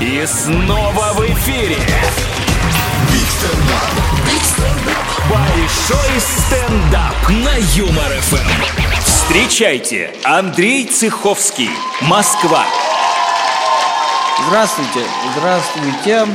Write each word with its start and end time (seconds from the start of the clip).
И 0.00 0.24
снова 0.24 1.12
в 1.12 1.20
эфире. 1.26 1.76
Большой 5.28 6.20
стендап 6.20 7.28
на 7.28 7.54
Юмор 7.76 8.10
ФМ. 8.22 9.04
Встречайте, 9.04 10.14
Андрей 10.24 10.86
Цеховский, 10.86 11.68
Москва. 12.00 12.64
Здравствуйте, 14.46 15.00
здравствуйте. 15.36 16.26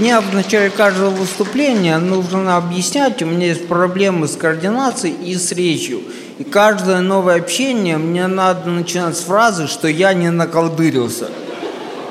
Мне 0.00 0.18
в 0.18 0.34
начале 0.34 0.68
каждого 0.68 1.10
выступления 1.10 1.98
нужно 1.98 2.56
объяснять, 2.56 3.22
у 3.22 3.26
меня 3.26 3.46
есть 3.46 3.68
проблемы 3.68 4.26
с 4.26 4.36
координацией 4.36 5.14
и 5.14 5.36
с 5.36 5.52
речью. 5.52 6.02
И 6.38 6.42
каждое 6.42 7.00
новое 7.00 7.36
общение 7.36 7.96
мне 7.96 8.26
надо 8.26 8.70
начинать 8.70 9.16
с 9.16 9.20
фразы, 9.20 9.68
что 9.68 9.86
я 9.86 10.14
не 10.14 10.30
наколдырился. 10.30 11.28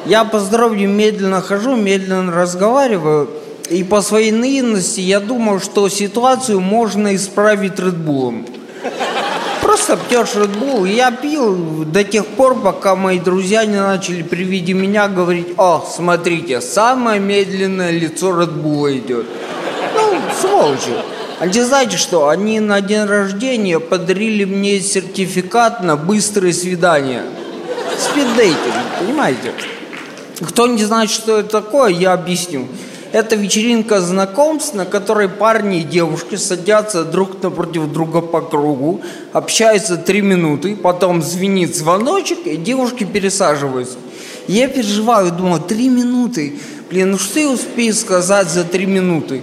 Я 0.07 0.23
по 0.23 0.39
здоровью 0.39 0.89
медленно 0.89 1.41
хожу, 1.41 1.75
медленно 1.75 2.31
разговариваю, 2.31 3.29
и 3.69 3.83
по 3.83 4.01
своей 4.01 4.31
наивности 4.31 5.01
я 5.01 5.19
думал, 5.19 5.59
что 5.59 5.89
ситуацию 5.89 6.61
можно 6.61 7.13
исправить 7.13 7.77
Редбулом. 7.77 8.45
Просто 9.61 9.97
пьешь 9.97 10.33
Редбул. 10.35 10.85
Я 10.85 11.11
пил 11.11 11.83
до 11.83 12.05
тех 12.05 12.25
пор, 12.25 12.55
пока 12.61 12.95
мои 12.95 13.19
друзья 13.19 13.65
не 13.65 13.81
начали 13.81 14.21
при 14.21 14.45
виде 14.45 14.71
меня 14.71 15.09
говорить, 15.09 15.47
о, 15.57 15.85
смотрите, 15.85 16.61
самое 16.61 17.19
медленное 17.19 17.91
лицо 17.91 18.39
Редбула 18.39 18.97
идет. 18.97 19.25
Ну, 19.93 20.21
сволочи. 20.39 20.93
А 21.41 21.47
не 21.47 21.61
знаете 21.61 21.97
что, 21.97 22.29
они 22.29 22.61
на 22.61 22.79
день 22.79 23.03
рождения 23.03 23.81
подарили 23.81 24.45
мне 24.45 24.79
сертификат 24.79 25.83
на 25.83 25.97
быстрое 25.97 26.53
свидание. 26.53 27.23
Спиддейтинг, 27.99 28.55
понимаете? 28.99 29.51
Кто 30.41 30.67
не 30.67 30.83
знает, 30.83 31.09
что 31.09 31.39
это 31.39 31.49
такое, 31.49 31.91
я 31.91 32.13
объясню. 32.13 32.67
Это 33.11 33.35
вечеринка 33.35 34.01
знакомств, 34.01 34.73
на 34.73 34.85
которой 34.85 35.29
парни 35.29 35.79
и 35.79 35.83
девушки 35.83 36.35
садятся 36.35 37.05
друг 37.05 37.41
напротив 37.41 37.91
друга 37.91 38.21
по 38.21 38.41
кругу, 38.41 39.01
общаются 39.31 39.97
три 39.97 40.21
минуты, 40.21 40.75
потом 40.75 41.21
звенит 41.21 41.75
звоночек, 41.75 42.45
и 42.45 42.57
девушки 42.57 43.05
пересаживаются. 43.05 43.97
Я 44.47 44.67
переживаю, 44.67 45.31
думаю, 45.31 45.61
три 45.61 45.89
минуты. 45.89 46.59
Блин, 46.89 47.11
ну 47.11 47.17
что 47.17 47.39
я 47.39 47.49
успею 47.49 47.93
сказать 47.93 48.49
за 48.49 48.63
три 48.63 48.85
минуты? 48.85 49.41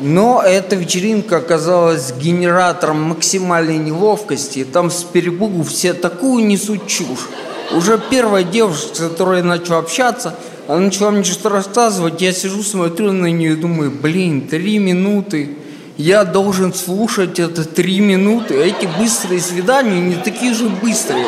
Но 0.00 0.42
эта 0.44 0.74
вечеринка 0.74 1.36
оказалась 1.36 2.12
генератором 2.12 3.00
максимальной 3.02 3.78
неловкости. 3.78 4.64
Там 4.64 4.90
с 4.90 5.04
перепугу 5.04 5.62
все 5.62 5.94
такую 5.94 6.44
несут 6.46 6.86
чушь. 6.86 7.28
Уже 7.72 8.00
первая 8.10 8.44
девушка, 8.44 8.94
с 8.94 8.98
которой 8.98 9.38
я 9.38 9.44
начал 9.44 9.74
общаться, 9.74 10.34
она 10.68 10.80
начала 10.80 11.10
мне 11.10 11.24
что-то 11.24 11.48
рассказывать. 11.48 12.20
Я 12.20 12.32
сижу, 12.32 12.62
смотрю 12.62 13.12
на 13.12 13.26
нее 13.26 13.52
и 13.52 13.56
думаю, 13.56 13.90
блин, 13.90 14.48
три 14.48 14.78
минуты. 14.78 15.56
Я 15.96 16.24
должен 16.24 16.74
слушать 16.74 17.38
это 17.38 17.64
три 17.64 18.00
минуты. 18.00 18.54
Эти 18.54 18.88
быстрые 18.98 19.40
свидания 19.40 20.00
не 20.00 20.16
такие 20.16 20.54
же 20.54 20.68
быстрые. 20.68 21.26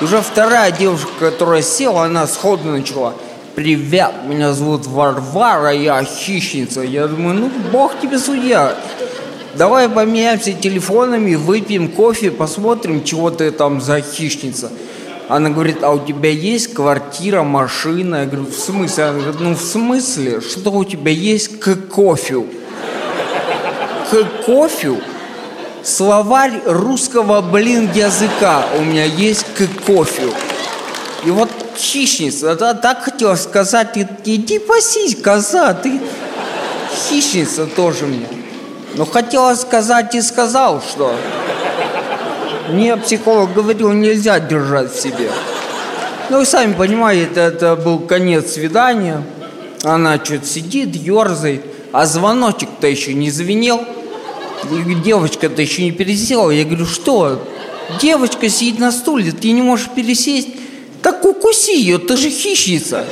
Уже 0.00 0.20
вторая 0.22 0.70
девушка, 0.70 1.10
которая 1.18 1.62
села, 1.62 2.04
она 2.04 2.26
сходу 2.26 2.70
начала. 2.70 3.14
Привет, 3.54 4.12
меня 4.26 4.52
зовут 4.52 4.86
Варвара, 4.86 5.72
я 5.72 6.02
хищница. 6.04 6.80
Я 6.80 7.08
думаю, 7.08 7.34
ну, 7.34 7.50
бог 7.70 8.00
тебе 8.00 8.18
судья. 8.18 8.74
Давай 9.56 9.88
поменяемся 9.88 10.52
телефонами, 10.52 11.34
выпьем 11.34 11.88
кофе, 11.88 12.30
посмотрим, 12.30 13.04
чего 13.04 13.30
ты 13.30 13.50
там 13.50 13.80
за 13.80 14.00
хищница. 14.00 14.70
Она 15.30 15.48
говорит, 15.48 15.84
а 15.84 15.92
у 15.92 16.04
тебя 16.04 16.28
есть 16.28 16.74
квартира, 16.74 17.44
машина? 17.44 18.16
Я 18.16 18.24
говорю, 18.24 18.46
в 18.46 18.54
смысле? 18.54 19.04
Она 19.04 19.18
говорит, 19.20 19.40
ну 19.40 19.54
в 19.54 19.60
смысле, 19.60 20.40
что 20.40 20.72
у 20.72 20.84
тебя 20.84 21.12
есть 21.12 21.60
к 21.60 21.76
кофе? 21.88 22.44
К 24.10 24.24
кофе? 24.44 25.00
Словарь 25.84 26.60
русского, 26.66 27.42
блин, 27.42 27.88
языка 27.94 28.64
у 28.76 28.82
меня 28.82 29.04
есть 29.04 29.46
к 29.54 29.68
кофе. 29.86 30.24
И 31.24 31.30
вот 31.30 31.48
хищница, 31.76 32.56
да, 32.56 32.74
так 32.74 33.04
хотела 33.04 33.36
сказать, 33.36 33.96
иди 34.24 34.58
пасись, 34.58 35.14
коза, 35.14 35.74
ты 35.74 36.00
хищница 37.08 37.66
тоже 37.66 38.06
мне. 38.06 38.26
Но 38.96 39.04
хотела 39.04 39.54
сказать 39.54 40.12
и 40.16 40.22
сказал, 40.22 40.82
что 40.82 41.14
мне 42.70 42.96
психолог 42.96 43.52
говорил, 43.52 43.92
нельзя 43.92 44.40
держать 44.40 44.92
в 44.92 45.00
себе. 45.00 45.30
Ну, 46.28 46.38
вы 46.38 46.44
сами 46.44 46.72
понимаете, 46.72 47.40
это 47.40 47.76
был 47.76 47.98
конец 47.98 48.52
свидания. 48.52 49.22
Она 49.82 50.16
что-то 50.22 50.46
сидит, 50.46 50.94
ерзает, 50.94 51.64
а 51.92 52.06
звоночек-то 52.06 52.86
еще 52.86 53.14
не 53.14 53.30
звенел. 53.30 53.84
Девочка-то 55.04 55.60
еще 55.60 55.82
не 55.82 55.92
пересела. 55.92 56.50
Я 56.50 56.64
говорю, 56.64 56.86
что? 56.86 57.42
Девочка 58.00 58.48
сидит 58.48 58.78
на 58.78 58.92
стуле, 58.92 59.32
ты 59.32 59.50
не 59.52 59.62
можешь 59.62 59.88
пересесть. 59.88 60.48
Так 61.02 61.24
укуси 61.24 61.70
ее, 61.70 61.98
ты 61.98 62.16
же 62.16 62.30
хищница. 62.30 63.04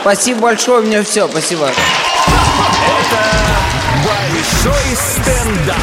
Спасибо 0.00 0.40
большое, 0.40 0.80
у 0.80 0.82
меня 0.82 1.02
все, 1.02 1.28
спасибо. 1.28 1.66
Это 1.66 3.36
Большой 4.06 4.96
стендап. 4.96 5.76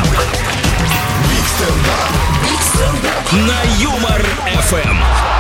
На 3.34 3.64
Юмор 3.80 4.24
ФМ. 4.70 5.33